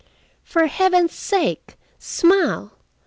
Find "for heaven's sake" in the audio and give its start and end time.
0.43-1.75